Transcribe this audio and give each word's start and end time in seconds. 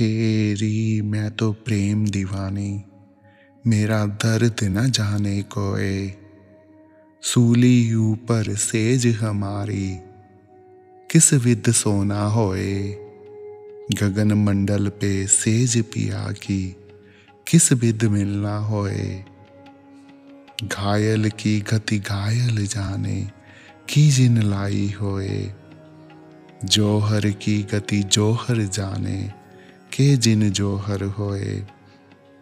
हेरी 0.00 1.02
मैं 1.02 1.30
तो 1.30 1.52
प्रेम 1.52 2.06
दीवानी, 2.06 2.82
मेरा 3.66 4.06
दर्द 4.06 4.56
न 4.62 4.90
जाने 4.90 5.42
कोए। 5.42 6.12
सूली 7.22 7.94
ऊपर 7.94 8.54
सेज 8.54 9.06
हमारी, 9.06 9.98
किस 11.10 11.32
विद 11.32 11.70
सोना 11.70 12.22
होए? 12.22 12.96
गगन 14.02 14.32
मंडल 14.32 14.88
पे 14.88 15.26
सेज 15.26 15.82
पिया 15.82 16.32
की, 16.32 16.76
किस 17.48 17.72
विद 17.72 18.04
मिलना 18.04 18.56
होए? 18.58 19.24
घायल 20.64 21.30
की 21.30 21.60
गति 21.60 21.98
घायल 21.98 22.66
जाने, 22.66 23.30
की 23.88 24.10
जिन 24.10 24.42
लाई 24.42 24.94
होए? 25.00 25.52
जोहर 26.64 27.30
की 27.30 27.62
गति 27.62 28.02
जोहर 28.02 28.62
जाने 28.62 29.47
के 29.98 30.16
जिन 30.16 30.50
जोहर 30.50 31.02
होए, 31.02 31.66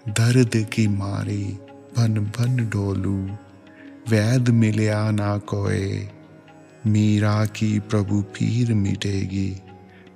दर्द 0.09 0.67
की 0.73 0.89
मारी 0.89 1.59
भन 1.97 2.33
भन 2.39 2.57
डोलू। 2.57 3.27
वैद 4.11 4.49
मिलया 4.49 5.11
ना 5.11 5.39
कोए, 5.39 6.09
मीरा 6.87 7.47
की 7.47 7.79
प्रभु 7.79 8.23
पीर 8.23 8.75
मिटेगी। 8.75 9.63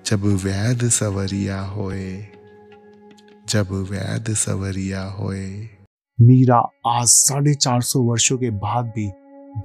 जब 0.06 0.20
वैद 0.22 0.88
सवरिया 0.88 1.60
होए, 1.60 2.26
जब 3.48 3.68
वैद 3.70 4.34
सवरिया 4.34 5.02
होए। 5.02 5.68
मीरा 6.20 6.72
आज 6.86 7.06
साढ़े 7.06 7.54
चार 7.54 7.80
सौ 7.80 8.00
वर्षों 8.00 8.38
के 8.38 8.50
बाद 8.50 8.84
भी 8.84 9.08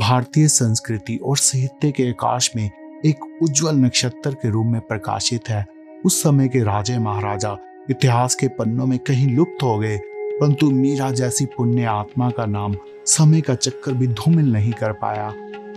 भारतीय 0.02 0.48
संस्कृति 0.48 1.16
और 1.16 1.38
साहित्य 1.38 1.92
के 1.92 2.10
आकाश 2.10 2.52
में 2.56 2.72
एक 3.06 3.40
उज्जवल 3.44 3.76
नक्षत्र 3.76 4.34
के 4.34 4.50
रूप 4.50 4.66
में 4.66 4.82
प्रकाशित 4.82 5.50
है। 5.50 5.75
उस 6.06 6.22
समय 6.24 6.48
के 6.48 6.60
राजे 6.64 6.98
महाराजा 7.00 7.56
इतिहास 7.90 8.36
के 8.36 8.48
पन्नों 8.48 8.86
में 8.86 8.98
कहीं 9.00 9.28
लुप्त 9.28 9.64
हो 9.64 9.78
गए, 9.80 9.98
परंतु 9.98 10.70
मीरा 10.72 11.10
जैसी 11.12 11.46
पुण्य 11.46 11.84
आत्मा 11.84 12.30
का 12.30 12.46
नाम 12.46 12.76
समय 13.06 13.42
का 13.42 13.56
चक्कर 13.56 13.94
भी 13.94 14.08
धूमिल 14.08 14.52
नहीं 14.54 14.72
कर 14.74 14.92
पाया। 14.94 15.32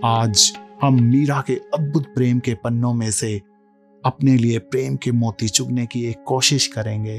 आज 0.05 0.53
हम 0.83 1.03
मीरा 1.03 1.41
के 1.47 1.55
अद्भुत 1.75 2.06
प्रेम 2.15 2.39
के 2.39 2.55
पन्नों 2.55 2.93
में 2.95 3.11
से 3.11 3.41
अपने 4.05 4.37
लिए 4.37 4.59
प्रेम 4.59 4.97
के 4.97 5.12
मोती 5.12 5.49
चुगने 5.49 5.87
की 5.87 6.05
एक 6.05 6.23
कोशिश 6.27 6.67
करेंगे। 6.67 7.19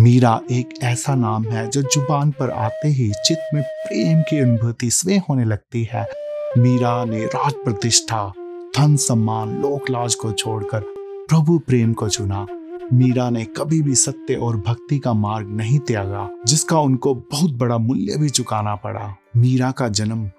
मीरा 0.00 0.40
एक 0.50 0.68
ऐसा 0.82 1.14
नाम 1.14 1.44
है 1.44 1.66
जो 1.68 1.80
ज़ुबान 1.82 2.30
पर 2.30 2.50
आते 2.50 2.88
ही 2.88 3.10
चित्त 3.26 3.54
में 3.54 3.62
प्रेम 3.62 4.20
की 4.22 4.38
अनुभूति 4.38 4.90
स्वयं 4.90 5.20
होने 5.20 5.44
लगती 5.44 5.88
है। 5.92 6.06
मीरा 6.58 7.04
ने 7.04 7.24
राज 7.24 7.52
प्रतिष्ठा, 7.52 8.32
धन 8.76 8.96
सम्मान 8.96 9.50
लोक 9.62 9.90
लाज 9.90 10.14
को 10.14 10.32
छोड़कर 10.32 10.80
प्रभु 11.28 11.58
प्रेम 11.58 11.92
को 11.92 12.08
चुना। 12.08 12.46
मीरा 12.92 13.30
ने 13.30 13.44
कभी 13.44 13.82
भी 13.82 13.94
सत्य 13.94 14.34
और 14.34 14.56
भक्ति 14.56 14.98
का 14.98 15.12
मार्ग 15.12 15.48
नहीं 15.48 15.78
त्यागा, 15.78 16.28
जिसका 16.46 16.78
उनको 16.78 17.14
बहुत 17.14 17.50
बड़ा 17.50 17.78
मूल्य 17.78 18.16
भी 18.16 18.28
चुकाना 18.28 18.74
पड़ा। 18.74 19.14
मीरा 19.36 19.70
का 19.70 19.88
जन्म 19.88 20.30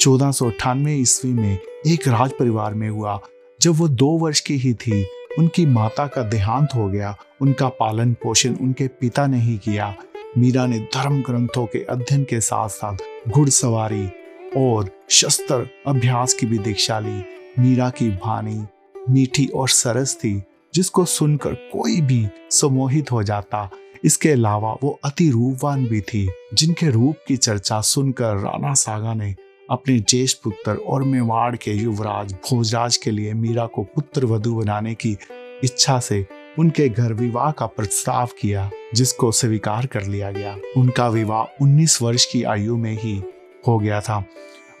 चौदह 0.00 0.90
ईस्वी 0.90 1.32
में 1.32 1.58
एक 1.86 2.08
राज 2.08 2.32
परिवार 2.32 2.74
में 2.74 2.88
हुआ, 2.88 3.20
जब 3.60 3.74
वो 3.74 3.88
दो 3.88 4.08
वर्ष 4.08 4.40
की 4.40 4.56
ही 4.56 4.74
थी। 4.74 5.06
उनकी 5.38 5.66
माता 5.66 6.06
का 6.06 6.22
देहांत 6.22 6.68
हो 6.74 6.88
गया, 6.88 7.16
उनका 7.40 7.68
पालन 7.68 8.12
पोषण 8.12 8.54
उनके 8.54 8.88
पिता 8.88 9.26
ने 9.26 9.38
ही 9.38 9.56
किया। 9.58 9.94
मीरा 10.38 10.66
ने 10.66 10.78
धर्म 10.78 11.22
ग्रंथों 11.22 11.66
के 11.66 11.78
अध्ययन 11.84 12.24
के 12.24 12.40
साथ 12.40 12.68
साथ 12.68 12.96
घुड़सवारी 13.28 14.08
और 14.56 14.90
शस्त्र 15.10 15.68
अभ्यास 15.86 16.34
की 16.34 16.46
भी 16.46 16.58
दीक्षा 16.58 16.98
ली। 16.98 17.22
मीरा 17.58 17.90
की 17.90 18.08
वाणी 18.08 18.64
मीठी 19.10 19.46
और 19.46 19.68
सरस 19.68 20.14
थी, 20.14 20.42
जिसको 20.74 21.04
सुनकर 21.04 21.54
कोई 21.54 22.00
भी 22.00 22.28
सम्मोहित 22.50 23.12
हो 23.12 23.22
जाता। 23.22 23.70
इसके 24.04 24.30
अलावा 24.30 24.76
वो 24.82 25.00
अति 25.04 25.30
रूपवान 25.30 25.86
भी 25.86 26.00
थी, 26.00 26.30
जिनके 26.54 26.90
रूप 26.90 27.16
की 27.28 27.36
चर्चा 27.36 27.80
सुनकर 27.80 28.36
राणा 28.36 28.74
सागा 28.74 29.14
ने 29.14 29.34
अपने 29.70 29.98
ज्येष्ठ 29.98 30.38
पुत्र 30.42 30.74
और 30.76 31.02
मेवाड़ 31.02 31.56
के 31.56 31.72
युवराज, 31.72 32.32
भोजराज 32.32 32.96
के 32.96 33.10
लिए 33.10 33.32
मीरा 33.34 33.66
को 33.66 33.82
पुत्र 33.82 34.26
वधु 34.26 34.54
बनाने 34.54 34.94
की 34.94 35.16
इच्छा 35.64 35.98
से 36.00 36.26
उनके 36.58 36.88
घर 36.88 37.12
विवाह 37.12 37.50
का 37.50 37.66
प्रस्ताव 37.66 38.28
किया, 38.40 38.70
जिसको 38.94 39.32
स्वीकार 39.32 39.86
कर 39.86 40.04
लिया 40.04 40.30
गया। 40.30 40.56
उनका 40.76 41.08
विवाह 41.08 41.64
19 41.64 42.02
वर्ष 42.02 42.24
की 42.24 42.42
आयु 42.42 42.76
में 42.76 42.92
ही 42.92 43.22
हो 43.68 43.78
गया 43.78 44.00
था। 44.00 44.24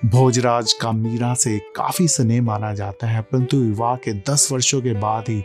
भोजराज 0.04 0.72
का 0.72 0.92
मीरा 0.92 1.34
से 1.34 1.58
काफ़ी 1.58 2.08
स्नेह 2.08 2.42
माना 2.42 2.74
जाता 2.74 3.06
है, 3.06 3.22
परंतु 3.22 3.56
विवाह 3.56 3.96
के 3.96 4.12
10 4.12 4.48
वर्षों 4.52 4.82
के 4.82 4.92
बाद 4.92 5.24
ही 5.28 5.44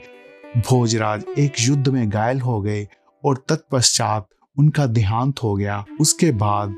भोजराज 0.57 1.23
एक 1.39 1.53
युद्ध 1.59 1.87
में 1.87 2.09
घायल 2.09 2.39
हो 2.39 2.61
गए 2.61 2.87
और 3.25 3.45
तत्पश्चात 3.49 4.27
उनका 4.57 4.85
देहांत 4.85 5.43
हो 5.43 5.55
गया। 5.55 5.85
उसके 6.01 6.31
बाद 6.31 6.75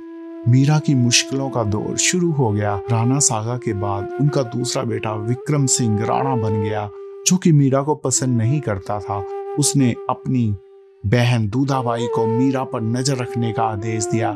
मीरा 0.47 0.77
की 0.79 0.93
मुश्किलों 0.95 1.49
का 1.49 1.63
दौर 1.63 1.97
शुरू 1.97 2.31
हो 2.31 2.49
गया। 2.51 2.75
राणा 2.91 3.19
सागा 3.19 3.55
के 3.57 3.73
बाद 3.73 4.17
उनका 4.21 4.41
दूसरा 4.43 4.83
बेटा 4.83 5.13
विक्रम 5.17 5.65
सिंह 5.65 6.03
राणा 6.05 6.35
बन 6.35 6.61
गया, 6.63 6.89
जो 7.27 7.37
कि 7.37 7.51
मीरा 7.51 7.81
को 7.81 7.95
पसंद 7.95 8.37
नहीं 8.37 8.59
करता 8.61 8.99
था। 8.99 9.23
उसने 9.59 9.95
अपनी 10.09 10.55
बहन 11.03 11.47
दूधाबाई 11.49 12.07
को 12.07 12.25
मीरा 12.27 12.63
पर 12.63 12.81
नज़र 12.81 13.17
रखने 13.17 13.51
का 13.51 13.63
आदेश 13.63 14.05
दिया। 14.05 14.31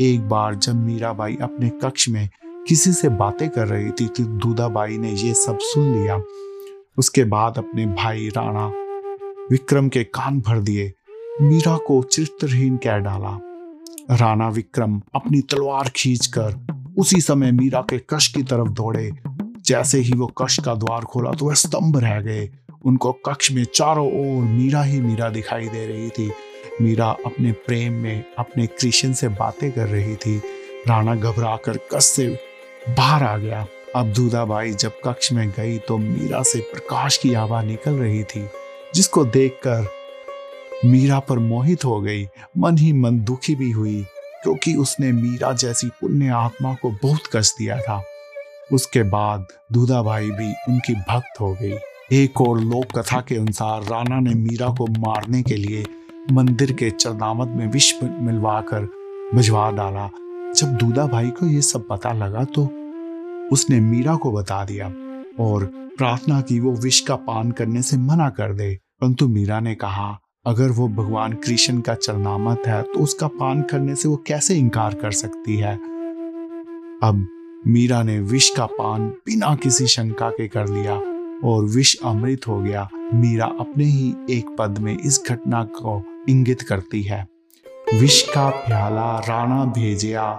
एक 0.00 0.28
बार 0.28 0.54
जब 0.54 0.74
मीराबाई 0.76 1.36
अपने 1.42 1.70
कक्ष 1.82 2.08
में 2.08 2.28
किसी 2.68 2.92
से 2.92 3.08
बातें 3.08 3.48
कर 3.48 3.66
रही 3.66 3.90
थी 3.90 4.06
तो 4.08 4.24
दूधाबाई 4.38 4.98
ने 4.98 5.12
यह 5.12 5.34
सब 5.34 5.58
सुन 5.62 5.92
लिया। 5.92 6.22
उसके 6.98 7.24
बाद 7.24 7.58
अपने 7.58 7.86
भाई 7.86 8.28
राणा 8.28 8.66
विक्रम 9.50 9.88
के 9.88 10.04
कान 10.04 10.40
भर 10.40 10.60
दिए। 10.60 10.92
मीरा 11.40 11.76
को 11.76 12.02
चरित्रहीन 12.02 12.76
कह 12.76 12.98
डाला। 12.98 13.38
राणा 14.10 14.48
विक्रम 14.48 15.00
अपनी 15.14 15.40
तलवार 15.40 15.90
खींचकर 15.96 16.94
उसी 16.98 17.20
समय 17.20 17.52
मीरा 17.52 17.80
के 17.80 17.98
कश 18.10 18.26
की 18.28 18.42
तरफ़ 18.42 18.68
दौड़े। 18.68 19.10
जैसे 19.66 19.98
ही 19.98 20.12
वो 20.12 20.26
कश 20.38 20.58
का 20.58 20.74
द्वार 20.74 21.04
खोला 21.04 21.30
तो 21.30 21.46
वह 21.46 21.54
स्तंभ 21.54 21.98
रह 21.98 22.20
गए। 22.20 22.48
उनको 22.84 23.12
कक्ष 23.26 23.50
में 23.52 23.64
चारों 23.64 24.06
ओर 24.06 24.44
मीरा 24.44 24.82
ही 24.82 25.00
मीरा 25.00 25.28
दिखाई 25.28 25.68
दे 25.68 25.86
रही 25.86 26.08
थी। 26.08 26.30
मीरा 26.80 27.06
अपने 27.26 27.52
प्रेम 27.66 27.92
में, 27.92 28.24
अपने 28.38 28.66
कृष्ण 28.66 29.12
से 29.12 29.28
बातें 29.28 29.70
कर 29.72 29.86
रही 29.86 30.16
थी। 30.16 30.36
राणा 30.88 31.14
घबरा 31.14 31.56
कर 31.56 31.78
कस 31.92 32.04
से 32.06 32.28
बाहर 32.88 33.22
आ 33.22 33.36
गया। 33.36 33.66
अब 33.96 34.12
दूधाबाई 34.12 34.72
जब 34.72 35.00
कक्ष 35.04 35.32
में 35.32 35.48
गई 35.50 35.78
तो 35.78 35.98
मीरा 35.98 36.42
से 36.42 36.60
प्रकाश 36.72 37.16
की 37.16 37.34
आवाज़ 37.34 37.66
निकल 37.66 37.92
रही 37.92 38.22
थी, 38.24 38.46
जिसको 38.94 39.24
देखकर 39.24 39.86
मीरा 40.84 41.18
पर 41.18 41.38
मोहित 41.38 41.84
हो 41.84 42.00
गई। 42.00 42.26
मन 42.58 42.76
ही 42.78 42.92
मन 42.92 43.18
दुखी 43.20 43.54
भी 43.54 43.70
हुई, 43.70 44.02
क्योंकि 44.42 44.74
उसने 44.74 45.12
मीरा 45.12 45.52
जैसी 45.52 45.88
पुण्य 46.00 46.28
आत्मा 46.28 46.74
को 46.74 46.90
बहुत 47.02 47.20
कष्ट 47.32 47.58
दिया 47.58 47.80
था। 47.80 48.02
उसके 48.72 49.02
बाद 49.02 49.46
दूधा 49.72 50.02
भाई 50.02 50.30
भी 50.30 50.52
उनकी 50.68 50.94
भक्त 50.94 51.40
हो 51.40 51.52
गई। 51.54 51.72
एक 52.12 52.40
और 52.40 52.60
लोक 52.60 52.98
कथा 52.98 53.20
के 53.20 53.36
अनुसार 53.36 53.82
राणा 53.82 54.20
ने 54.20 54.34
मीरा 54.34 54.68
को 54.68 54.86
मारने 54.86 55.42
के 55.42 55.56
लिए 55.56 55.84
मंदिर 56.32 56.72
के 56.72 56.90
चरनामत 56.90 57.48
में 57.48 57.66
विष 57.66 57.92
मिलवाकर 58.02 58.84
भिजवा 59.34 59.70
डाला। 59.70 60.08
जब 60.56 60.76
दूधा 60.76 61.06
भाई 61.06 61.30
को 61.30 61.46
यह 61.46 61.60
सब 61.60 61.86
पता 61.88 62.12
लगा 62.12 62.44
तो 62.44 62.64
उसने 63.52 63.80
मीरा 63.80 64.14
को 64.16 64.32
बता 64.32 64.64
दिया 64.64 64.86
और 65.40 65.64
प्रार्थना 65.98 66.40
की 66.40 66.60
वो 66.60 66.72
विष 66.72 67.00
का 67.00 67.16
पान 67.16 67.50
करने 67.50 67.82
से 67.82 67.96
मना 67.96 68.28
कर 68.30 68.54
दे। 68.54 68.74
परंतु 69.00 69.28
मीरा 69.28 69.60
ने 69.60 69.74
कहा 69.74 70.18
अगर 70.48 70.70
वो 70.70 70.88
भगवान 70.88 71.32
कृष्ण 71.32 71.80
का 71.80 71.94
चरनामत 71.94 72.62
है 72.66 72.82
तो 72.82 73.00
उसका 73.00 73.26
पान 73.26 73.62
करने 73.62 73.94
से 73.94 74.08
वो 74.08 74.16
कैसे 74.16 74.54
इनकार 74.54 74.94
कर 74.94 75.10
सकती 75.10 75.56
है? 75.56 75.74
अब 77.02 77.28
मीरा 77.66 78.02
ने 78.02 78.20
विष 78.20 78.50
का 78.50 78.66
पान 78.66 79.08
बिना 79.08 79.54
किसी 79.54 79.86
शंका 79.86 80.30
के 80.30 80.48
कर 80.48 80.68
लिया 80.68 80.94
और 81.48 81.64
विष 81.64 81.94
अमृत 82.04 82.46
हो 82.48 82.60
गया। 82.60 82.88
मीरा 83.14 83.46
अपने 83.46 83.84
ही 83.84 84.14
एक 84.30 84.56
पद 84.58 84.78
में 84.78 84.98
इस 84.98 85.22
घटना 85.28 85.64
को 85.64 86.02
इंगित 86.28 86.62
करती 86.62 87.02
है। 87.02 87.26
विष 87.94 88.22
का 88.22 88.48
प्याला 88.50 89.18
राणा 89.18 89.64
भेजिया, 89.64 90.32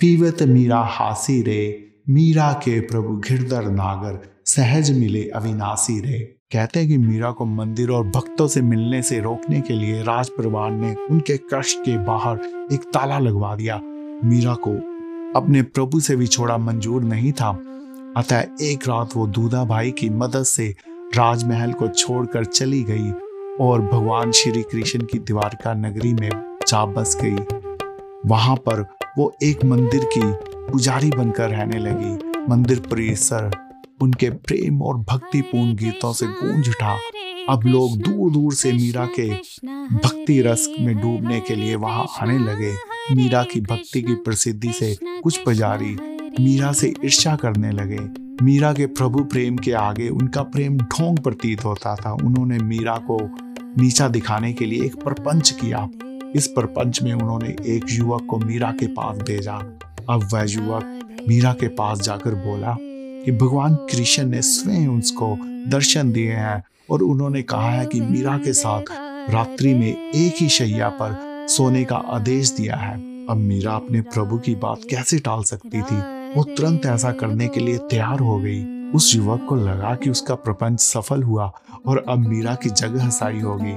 पीवत 0.00 0.42
मीरा 0.42 0.80
हासी 0.80 1.42
रे। 1.42 1.92
मीरा 2.08 2.52
के 2.52 2.80
प्रभु 2.80 3.16
घिरधर 3.16 3.70
नागर 3.70 4.42
सहज 4.46 4.98
मिले 4.98 5.28
अविनाशी 5.28 6.00
रे। 6.00 6.35
कहते 6.52 6.80
हैं 6.80 6.88
कि 6.88 6.98
मीरा 6.98 7.30
को 7.30 7.44
मंदिर 7.44 7.90
और 7.90 8.06
भक्तों 8.06 8.46
से 8.48 8.62
मिलने 8.62 9.02
से 9.02 9.20
रोकने 9.20 9.60
के 9.60 9.74
लिए 9.74 10.02
राज 10.02 10.28
परिवार 10.28 10.70
ने 10.70 10.94
उनके 11.10 11.36
कष्ट 11.54 11.78
के 11.78 11.98
बाहर 11.98 12.38
एक 12.72 12.80
ताला 12.94 13.18
लगवा 13.18 13.56
दिया। 13.56 13.80
मीरा 14.24 14.54
को 14.54 14.70
अपने 15.40 15.62
प्रभु 15.62 16.00
से 16.00 16.16
भी 16.16 16.26
छोड़ा 16.26 16.58
मंजूर 16.58 17.02
नहीं 17.02 17.32
था। 17.32 17.50
अतः 18.16 18.44
एक 18.62 18.88
रात 18.88 19.16
वो 19.16 19.26
दूधा 19.26 19.64
भाई 19.64 19.90
की 19.90 20.10
मदद 20.10 20.42
से 20.42 20.76
राजमहल 21.16 21.72
को 21.72 21.88
छोड़कर 21.88 22.44
चली 22.44 22.82
गई 22.82 23.10
और 23.60 23.82
भगवान 23.82 24.32
श्री 24.32 24.62
कृष्ण 24.62 25.00
की 25.00 25.18
द्वारका 25.18 25.74
नगरी 25.74 26.14
में 26.14 26.30
जा 26.68 26.86
बस 26.86 27.18
गई। 27.22 27.36
वहाँ 28.26 28.56
पर 28.56 28.86
वो 29.18 29.32
एक 29.42 29.64
मंदिर 29.64 30.04
की 30.04 30.22
पुजारी 30.72 31.10
बनकर 31.10 31.50
रहने 31.50 31.78
लगी। 31.78 32.18
मंदिर 32.50 32.80
परिसर 32.80 33.65
उनके 34.00 34.30
प्रेम 34.30 34.82
और 34.82 34.96
भक्तिपूर्ण 34.96 35.74
गीतों 35.74 36.12
से 36.12 36.26
गूंज 36.26 36.68
उठा। 36.68 36.98
अब 37.48 37.62
लोग 37.66 37.96
दूर 37.96 38.30
दूर 38.30 38.54
से 38.54 38.72
मीरा 38.72 39.06
के 39.20 39.28
भक्ति 39.96 40.40
रस 40.40 40.68
में 40.80 40.96
डूबने 40.96 41.40
के 41.40 41.54
लिए 41.54 41.74
वहाँ 41.74 42.06
आने 42.20 42.38
लगे। 42.38 42.72
मीरा 43.14 43.42
की 43.42 43.60
भक्ति 43.60 44.02
की 44.02 44.14
प्रसिद्धि 44.14 44.72
से 44.72 44.96
कुछ 45.22 45.36
पुजारी 45.36 45.96
मीरा 46.40 46.72
से 46.72 46.94
ईर्ष्या 47.04 47.36
करने 47.36 47.70
लगे। 47.70 48.00
मीरा 48.44 48.72
के 48.72 48.86
प्रभु 48.86 49.24
प्रेम 49.24 49.56
के 49.56 49.72
आगे 49.72 50.08
उनका 50.08 50.42
प्रेम 50.42 50.78
ढोंग 50.78 51.18
प्रतीत 51.18 51.64
होता 51.64 51.94
था। 51.96 52.12
उन्होंने 52.12 52.58
मीरा 52.58 52.96
को 53.10 53.18
नीचा 53.82 54.08
दिखाने 54.08 54.52
के 54.52 54.66
लिए 54.66 54.84
एक 54.84 54.96
प्रपंच 54.96 55.50
किया। 55.50 55.88
इस 56.36 56.46
प्रपंच 56.46 57.02
में 57.02 57.12
उन्होंने 57.12 57.48
एक 57.48 57.86
युवक 57.90 58.26
को 58.30 58.38
मीरा 58.38 58.70
के 58.70 58.86
पास 58.86 59.18
भेजा। 59.18 59.54
अब 60.10 60.28
वह 60.32 60.44
युवक 60.48 61.24
मीरा 61.28 61.52
के 61.52 61.68
पास 61.68 62.00
जाकर 62.00 62.34
बोला 62.34 62.76
कि 63.26 63.32
भगवान 63.32 63.74
कृष्ण 63.74 64.26
ने 64.26 64.42
स्वयं 64.42 64.88
उसको 64.88 65.36
दर्शन 65.70 66.12
दिए 66.12 66.32
हैं 66.32 66.64
और 66.90 67.02
उन्होंने 67.02 67.42
कहा 67.42 67.70
है 67.70 67.86
कि 67.86 68.00
मीरा 68.00 68.38
के 68.38 68.52
साथ 68.52 68.82
रात्रि 69.30 69.74
में 69.74 70.12
एक 70.12 70.34
ही 70.40 70.48
शैया 70.48 70.88
पर 70.88 71.46
सोने 71.48 71.84
का 71.84 71.96
आदेश 71.96 72.50
दिया 72.50 72.76
है। 72.76 73.26
अब 73.26 73.36
मीरा 73.36 73.72
अपने 73.72 74.00
प्रभु 74.00 74.38
की 74.38 74.54
बात 74.54 74.78
कैसे 74.90 75.18
टाल 75.18 75.42
सकती 75.42 75.82
थी? 75.82 75.96
वो 76.34 76.42
तुरंत 76.42 76.86
ऐसा 76.86 77.12
करने 77.12 77.48
के 77.48 77.60
लिए 77.60 77.78
तैयार 77.78 78.18
हो 78.18 78.38
गई। 78.38 78.90
उस 78.90 79.16
युवक 79.16 79.46
को 79.48 79.56
लगा 79.56 79.94
कि 79.94 80.10
उसका 80.10 80.34
प्रपंच 80.34 80.80
सफल 80.80 81.22
हुआ 81.22 81.52
और 81.86 82.04
अब 82.08 82.18
मीरा 82.18 82.54
की 82.54 82.70
जगह 82.70 83.04
हसाई 83.04 83.40
होगी। 83.40 83.72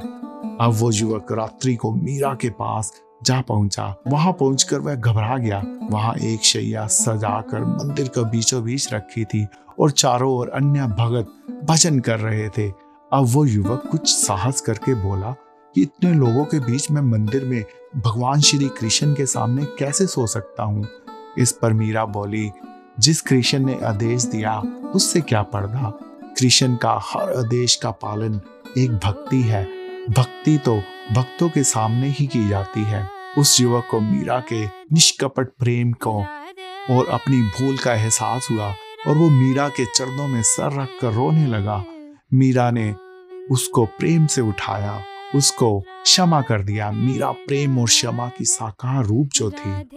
अब 0.62 0.76
वो 0.80 0.92
युवक 0.92 1.32
रात्रि 1.32 1.76
को 1.76 1.92
मीरा 1.92 2.38
के 2.42 2.50
पास 2.50 2.94
जा 3.24 3.42
पहुँचा। 3.42 3.96
वहाँ 4.08 4.34
पहुंचकर 4.34 4.80
वह 4.80 4.96
घबरा 4.96 5.38
गया। 5.38 5.64
वहाँ 5.92 6.16
एक 6.16 6.42
शैया 6.42 6.88
सजाकर 6.88 7.60
मंदिर 7.60 8.08
के 8.08 8.26
बीचों 8.26 8.64
बीच 8.64 8.94
रखी 8.94 9.26
थी 9.26 9.48
और 9.80 9.92
चारों 9.92 10.34
ओर 10.34 10.50
अन्य 10.50 10.82
भगत 10.82 11.28
भजन 11.64 12.00
कर 12.00 12.20
रहे 12.20 12.50
थे। 12.50 12.70
अब 13.14 13.26
वो 13.28 13.46
युवक 13.46 13.84
कुछ 13.92 14.16
साहस 14.16 14.62
करके 14.62 14.94
बोला 14.94 15.32
कि 15.76 15.82
इतने 15.82 16.14
लोगों 16.14 16.46
के 16.46 16.60
बीच 16.60 16.92
में 16.92 17.02
मंदिर 17.02 17.46
में 17.46 17.66
भगवान 17.98 18.40
श्री 18.40 18.70
कृष्ण 18.70 19.14
के 19.14 19.26
सामने 19.26 19.66
कैसे 19.66 20.08
सो 20.08 20.28
सकता 20.28 20.64
हूँ? 20.64 20.88
इस 21.38 21.52
पर 21.52 21.74
मीरा 21.74 22.06
बोली, 22.06 22.52
जिस 23.00 23.22
कृष्ण 23.22 23.60
ने 23.60 23.80
आदेश 23.84 24.24
दिया, 24.24 24.60
उससे 24.96 25.22
क्या 25.22 25.42
पर्दा? 25.42 26.00
कृष्ण 26.40 26.76
का 26.76 27.00
हर 27.04 27.22
आदेश 27.22 27.76
का 27.76 27.92
पालन 27.92 28.42
एक 28.78 28.92
भक्ति 28.92 29.42
है। 29.42 29.64
भक्ति 30.10 30.58
तो 30.58 30.82
भक्तों 31.14 31.50
के 31.50 31.64
सामने 31.64 32.08
ही 32.10 32.28
की 32.28 32.48
जाती 32.50 32.84
है। 32.84 33.10
उस 33.38 33.62
युवक 33.62 33.88
को 33.92 34.00
मीरा 34.00 34.40
के 34.40 34.66
निष्कपट 34.66 35.48
प्रेम 35.60 35.92
को 35.92 36.26
और 36.90 37.08
अपनी 37.08 37.42
भूल 37.42 37.78
का 37.78 37.94
एहसास 37.94 38.48
हुआ 38.52 38.76
और 39.08 39.18
वो 39.18 39.30
मीरा 39.30 39.70
के 39.70 39.86
चरणों 39.86 40.28
में 40.28 40.42
सर 40.42 40.82
रख 40.82 40.90
कर 41.02 41.14
रोने 41.14 41.48
लगा। 41.48 41.84
मीरा 42.34 42.72
ने 42.72 42.96
उसको 43.52 43.86
प्रेम 43.86 44.28
से 44.28 44.42
उठाया, 44.42 45.04
उसको 45.36 45.80
क्षमा 45.80 46.42
कर 46.42 46.64
दिया। 46.64 46.92
मीरा 46.92 47.32
प्रेम 47.32 47.80
और 47.80 47.86
क्षमा 47.86 48.28
की 48.28 48.46
साकार 48.46 49.06
रूप 49.06 49.30
जो 49.34 49.52
थी। 49.52 49.90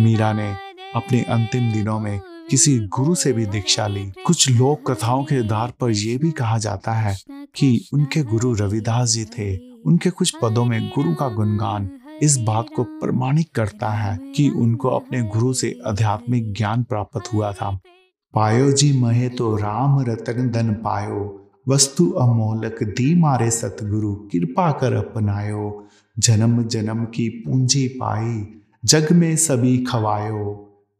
मीरा 0.00 0.32
ने 0.32 0.56
अपने 0.94 1.22
अंतिम 1.22 1.72
दिनों 1.72 2.00
में 2.00 2.20
किसी 2.50 2.78
गुरु 2.78 3.14
से 3.14 3.32
भी 3.32 3.46
दीक्षा 3.46 3.86
ली। 3.86 4.12
कुछ 4.26 4.50
लोक 4.50 4.90
कथाओं 4.90 5.24
के 5.24 5.38
आधार 5.38 5.72
पर 5.80 5.90
यह 5.90 6.18
भी 6.18 6.30
कहा 6.30 6.58
जाता 6.58 6.92
है 6.92 7.16
कि 7.54 7.88
उनके 7.94 8.22
गुरु 8.22 8.52
रविदास 8.54 9.08
जी 9.08 9.24
थे। 9.24 9.75
उनके 9.86 10.10
कुछ 10.10 10.34
पदों 10.42 10.64
में 10.64 10.88
गुरु 10.88 11.14
का 11.14 11.28
गुणगान 11.28 11.88
इस 12.22 12.36
बात 12.38 12.66
को 12.76 12.84
प्रमाणित 12.84 13.48
करता 13.54 13.88
है 13.88 14.16
कि 14.36 14.48
उनको 14.48 14.88
अपने 14.88 15.20
गुरु 15.22 15.52
से 15.52 15.74
आध्यात्मिक 15.86 16.52
ज्ञान 16.52 16.82
प्राप्त 16.82 17.32
हुआ 17.32 17.52
था। 17.52 17.70
पायो 18.34 18.70
जी 18.72 19.00
महे 19.00 19.28
तो 19.28 19.54
राम 19.56 20.00
रतन 20.00 20.48
धन 20.50 20.72
पायो 20.74 21.42
वस्तु 21.68 22.10
अमोलक 22.10 22.82
दी 22.82 23.14
मारे 23.14 23.50
सतगुरु 23.50 24.14
कृपा 24.32 24.70
कर 24.72 24.92
अपनायो। 24.92 25.88
जन्म 26.18 26.62
जन्म 26.64 27.04
की 27.04 27.28
पूंजी 27.28 27.86
पाई 27.88 28.46
जग 28.84 29.12
में 29.12 29.36
सभी 29.36 29.78
खवायो। 29.84 30.52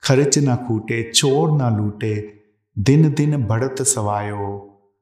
खर्च 0.03 0.39
न 0.39 0.55
कूटे 0.57 1.03
चोर 1.11 1.51
न 1.53 1.77
लूटे 1.77 2.15
दिन 2.77 3.13
दिन 3.15 3.37
बढ़त 3.47 3.83
सवायो। 3.83 4.47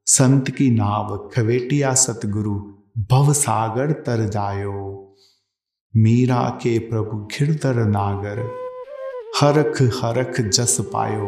संत 0.07 0.51
की 0.51 0.71
नाव 0.71 1.17
खवेटिया 1.35 1.95
सतगुरु 1.95 2.59
भव 2.99 3.33
सागर 3.33 3.93
तर 3.93 4.29
जायो। 4.29 5.17
मीरा 5.97 6.43
के 6.63 6.79
प्रभु 6.79 7.27
घिरधर 7.27 7.75
नागर, 7.75 8.39
हरख 9.41 9.83
हरख 9.83 10.41
जस 10.41 10.77
पायो। 10.81 11.27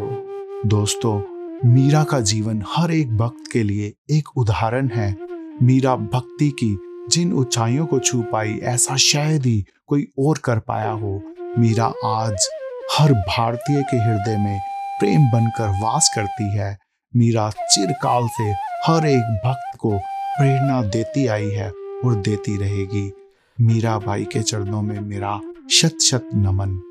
दोस्तों, 0.67 1.23
मीरा 1.65 2.05
का 2.05 2.21
जीवन 2.21 2.63
हर 2.69 2.91
एक 2.91 3.17
भक्त 3.17 3.51
के 3.53 3.63
लिए 3.63 3.93
एक 4.11 4.29
उदाहरण 4.37 4.89
है। 4.89 5.17
मीरा 5.63 5.97
भक्ति 5.97 6.51
की 6.51 6.77
जिन 7.11 7.33
ऊंचाइयों 7.33 7.87
को 7.87 7.99
छू 7.99 8.23
पाई, 8.23 8.59
ऐसा 8.63 8.97
शायद 8.97 9.47
ही 9.47 9.65
कोई 9.87 10.07
और 10.19 10.39
कर 10.39 10.59
पाया 10.59 10.91
हो। 10.91 11.21
मीरा 11.59 11.93
आज 12.05 12.49
हर 12.99 13.13
भारतीय 13.13 13.83
के 13.83 13.97
हृदय 13.97 14.37
में 14.39 14.59
प्रेम 15.01 15.31
बनकर 15.33 15.69
वास 15.83 16.13
करती 16.15 16.57
है। 16.57 16.77
मीरा 17.17 17.51
चिरकाल 17.51 18.29
से 18.29 18.53
हर 18.87 19.07
एक 19.07 19.41
भक्त 19.47 19.79
को 19.79 19.99
प्रेरणा 20.39 20.83
देती 20.83 21.27
आई 21.27 21.51
है 21.51 21.71
और 22.05 22.15
देती 22.15 22.57
रहेगी। 22.57 23.13
मीरा 23.61 23.99
बाई 23.99 24.25
के 24.25 24.43
चरणों 24.43 24.83
में 24.83 25.01
मेरा 25.01 25.41
शत 25.71 25.99
शत 26.03 26.29
नमन। 26.35 26.86